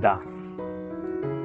Dá. 0.00 0.18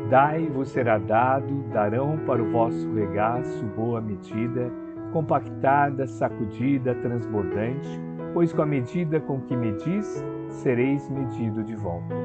Dai-vos 0.09 0.69
será 0.69 0.97
dado, 0.97 1.63
darão 1.73 2.17
para 2.25 2.41
o 2.41 2.51
vosso 2.51 2.93
regaço 2.93 3.65
boa 3.75 3.99
medida, 3.99 4.71
compactada, 5.11 6.07
sacudida, 6.07 6.95
transbordante, 6.95 7.99
pois 8.33 8.53
com 8.53 8.61
a 8.61 8.65
medida 8.65 9.19
com 9.19 9.41
que 9.41 9.57
medis, 9.57 10.23
sereis 10.47 11.09
medido 11.09 11.63
de 11.63 11.75
volta. 11.75 12.15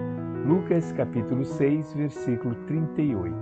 Lucas 0.47 0.93
capítulo 0.93 1.45
6, 1.45 1.95
versículo 1.95 2.55
38. 2.67 3.35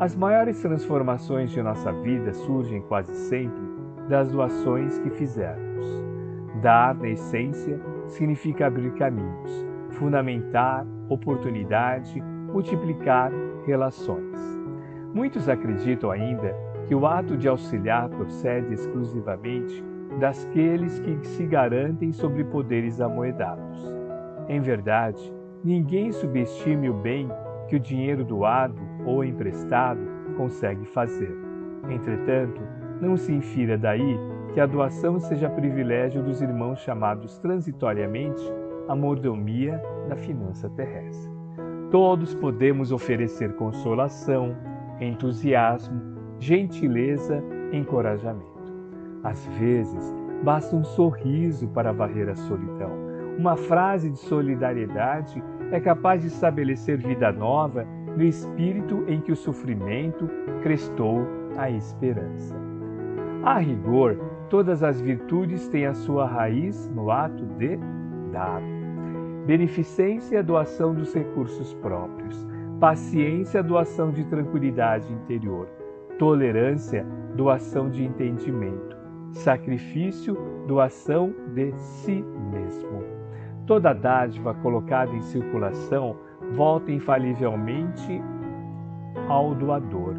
As 0.00 0.16
maiores 0.16 0.62
transformações 0.62 1.50
de 1.50 1.62
nossa 1.62 1.92
vida 1.92 2.32
surgem 2.32 2.80
quase 2.82 3.14
sempre 3.14 3.60
das 4.08 4.30
doações 4.30 4.98
que 5.00 5.10
fizermos. 5.10 5.86
Dar, 6.62 6.94
na 6.94 7.08
essência, 7.08 7.78
significa 8.06 8.68
abrir 8.68 8.92
caminhos, 8.92 9.66
fundamentar 9.90 10.86
oportunidade, 11.08 12.20
multiplicar 12.52 13.32
relações. 13.66 14.36
Muitos 15.14 15.48
acreditam 15.48 16.10
ainda 16.10 16.54
que 16.86 16.94
o 16.94 17.06
ato 17.06 17.36
de 17.36 17.48
auxiliar 17.48 18.08
procede 18.08 18.72
exclusivamente 18.72 19.84
daqueles 20.18 20.98
que 21.00 21.26
se 21.26 21.46
garantem 21.46 22.12
sobre 22.12 22.44
poderes 22.44 23.00
amoedados. 23.00 23.94
Em 24.48 24.60
verdade, 24.60 25.32
ninguém 25.62 26.12
subestime 26.12 26.88
o 26.88 26.94
bem 26.94 27.28
que 27.68 27.76
o 27.76 27.80
dinheiro 27.80 28.24
doado 28.24 28.80
ou 29.04 29.22
emprestado 29.22 30.00
consegue 30.36 30.86
fazer. 30.86 31.34
Entretanto, 31.90 32.60
não 33.00 33.16
se 33.16 33.32
infira 33.32 33.76
daí 33.76 34.18
que 34.54 34.60
a 34.60 34.66
doação 34.66 35.20
seja 35.20 35.50
privilégio 35.50 36.22
dos 36.22 36.40
irmãos 36.40 36.80
chamados 36.80 37.38
transitoriamente 37.38 38.42
a 38.88 38.96
mordomia 38.96 39.80
da 40.08 40.16
finança 40.16 40.68
terrestre. 40.70 41.30
Todos 41.90 42.34
podemos 42.34 42.92
oferecer 42.92 43.54
consolação, 43.54 44.56
entusiasmo, 45.00 46.00
gentileza, 46.38 47.42
encorajamento. 47.72 48.48
Às 49.22 49.46
vezes, 49.58 50.14
basta 50.42 50.74
um 50.74 50.84
sorriso 50.84 51.68
para 51.68 51.92
varrer 51.92 52.28
a 52.28 52.36
solidão. 52.36 52.90
Uma 53.38 53.56
frase 53.56 54.10
de 54.10 54.18
solidariedade 54.18 55.42
é 55.70 55.80
capaz 55.80 56.22
de 56.22 56.28
estabelecer 56.28 56.98
vida 56.98 57.30
nova 57.32 57.86
no 58.16 58.22
espírito 58.22 59.04
em 59.06 59.20
que 59.20 59.32
o 59.32 59.36
sofrimento 59.36 60.28
crestou 60.62 61.26
a 61.56 61.70
esperança. 61.70 62.56
A 63.44 63.58
rigor, 63.58 64.18
todas 64.50 64.82
as 64.82 65.00
virtudes 65.00 65.68
têm 65.68 65.86
a 65.86 65.94
sua 65.94 66.26
raiz 66.26 66.88
no 66.90 67.10
ato 67.10 67.44
de 67.58 67.78
dar. 68.32 68.77
Beneficência, 69.48 70.42
doação 70.42 70.94
dos 70.94 71.14
recursos 71.14 71.72
próprios. 71.72 72.46
Paciência, 72.78 73.62
doação 73.62 74.10
de 74.10 74.22
tranquilidade 74.26 75.10
interior. 75.10 75.66
Tolerância, 76.18 77.02
doação 77.34 77.88
de 77.88 78.04
entendimento. 78.04 78.94
Sacrifício, 79.32 80.36
doação 80.66 81.34
de 81.54 81.72
si 81.78 82.22
mesmo. 82.52 83.02
Toda 83.66 83.94
dádiva 83.94 84.52
colocada 84.52 85.16
em 85.16 85.22
circulação 85.22 86.14
volta 86.52 86.92
infalivelmente 86.92 88.20
ao 89.30 89.54
doador, 89.54 90.14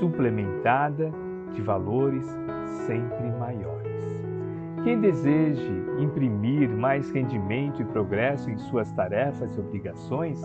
suplementada 0.00 1.12
de 1.52 1.62
valores 1.62 2.26
sempre 2.88 3.30
maiores. 3.38 3.93
Quem 4.84 5.00
deseje 5.00 5.72
imprimir 5.98 6.68
mais 6.68 7.10
rendimento 7.10 7.80
e 7.80 7.86
progresso 7.86 8.50
em 8.50 8.58
suas 8.58 8.92
tarefas 8.92 9.56
e 9.56 9.60
obrigações, 9.60 10.42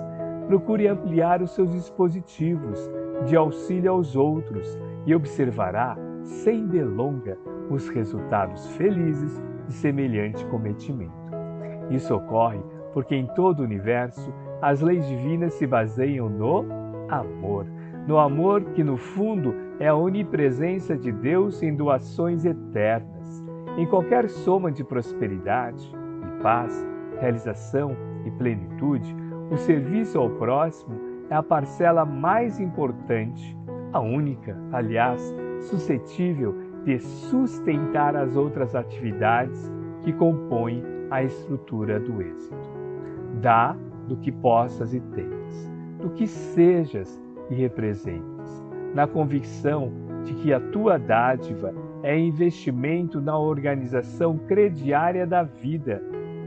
procure 0.48 0.88
ampliar 0.88 1.42
os 1.42 1.52
seus 1.52 1.70
dispositivos 1.72 2.90
de 3.28 3.36
auxílio 3.36 3.92
aos 3.92 4.16
outros 4.16 4.80
e 5.06 5.14
observará, 5.14 5.98
sem 6.23 6.66
delonga, 6.68 7.38
os 7.69 7.90
resultados 7.90 8.66
felizes 8.78 9.44
de 9.68 9.74
semelhante 9.74 10.46
cometimento. 10.46 11.13
Isso 11.90 12.16
ocorre 12.16 12.62
porque 12.94 13.16
em 13.16 13.28
todo 13.36 13.59
o 13.59 13.63
universo 13.63 14.34
as 14.62 14.80
leis 14.80 15.06
divinas 15.06 15.53
se 15.56 15.68
baseiam 15.68 16.30
no 16.30 16.66
amor, 17.09 17.66
no 18.08 18.18
amor 18.18 18.63
que 18.72 18.86
no 18.86 18.96
fundo 18.96 19.53
é 19.81 19.90
a 19.90 19.96
onipresença 19.96 20.97
de 20.97 21.12
Deus 21.12 21.62
em 21.62 21.75
doações 21.75 22.46
eternas. 22.46 23.49
Em 23.79 23.85
qualquer 23.85 24.28
soma 24.28 24.69
de 24.69 24.84
prosperidade, 24.84 25.90
de 25.90 26.44
paz, 26.44 26.85
realização 27.17 27.95
e 28.25 28.31
plenitude, 28.31 29.16
o 29.50 29.56
serviço 29.56 30.19
ao 30.19 30.29
próximo 30.31 31.00
é 31.29 31.35
a 31.35 31.41
parcela 31.41 32.03
mais 32.03 32.59
importante, 32.59 33.57
a 33.94 34.01
única, 34.01 34.53
aliás, 34.73 35.22
suscetível 35.62 36.53
de 36.84 37.00
sustentar 37.00 38.18
as 38.18 38.35
outras 38.35 38.75
atividades 38.75 39.72
que 40.01 40.12
compõem 40.12 40.84
a 41.09 41.23
estrutura 41.23 42.01
do 42.01 42.22
êxito. 42.22 42.69
Dá 43.41 43.78
do 44.09 44.18
que 44.18 44.29
possas 44.29 44.94
e 44.94 45.00
tenhas, 45.00 45.72
do 46.01 46.09
que 46.09 46.28
sejas 46.28 47.18
e 47.50 47.56
representes, 47.56 48.62
na 48.94 49.07
convicção 49.07 49.89
de 50.25 50.34
que 50.34 50.51
a 50.51 50.59
tua 50.59 51.00
dádiva 51.00 51.73
é 52.04 52.18
investimento 52.18 53.20
na 53.20 53.38
organização 53.38 54.38
crediária 54.38 55.28
da 55.28 55.44
vida, 55.44 56.02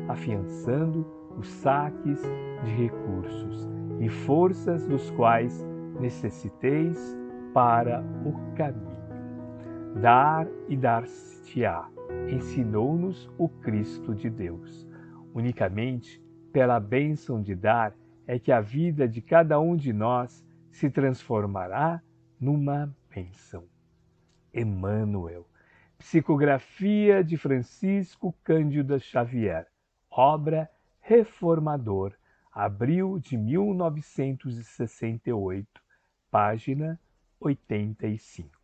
afiançando 0.08 1.06
os 1.38 1.48
saques 1.48 2.20
de 2.64 2.70
recursos 2.70 3.68
e 4.00 4.08
forças 4.08 4.86
dos 4.86 5.10
quais 5.10 5.66
necessiteis 6.00 7.18
para 7.52 8.02
o 8.24 8.54
caminho. 8.54 8.92
Dar 10.00 10.46
e 10.68 10.76
dar-se-á, 10.76 11.86
ensinou-nos 12.30 13.30
o 13.36 13.48
Cristo 13.48 14.14
de 14.14 14.30
Deus. 14.30 14.88
Unicamente 15.34 16.22
pela 16.52 16.80
bênção 16.80 17.42
de 17.42 17.54
dar 17.54 17.94
é 18.26 18.38
que 18.38 18.52
a 18.52 18.60
vida 18.60 19.06
de 19.06 19.20
cada 19.20 19.60
um 19.60 19.76
de 19.76 19.92
nós 19.92 20.44
se 20.70 20.88
transformará 20.88 22.02
numa 22.40 22.94
bênção. 23.14 23.64
Emmanuel, 24.54 25.44
psicografia 25.98 27.24
de 27.24 27.36
Francisco 27.36 28.32
Cândido 28.44 29.00
Xavier, 29.00 29.66
obra 30.10 30.70
Reformador, 31.00 32.14
abril 32.52 33.18
de 33.18 33.36
1968, 33.36 35.82
página 36.30 37.00
85. 37.40 38.61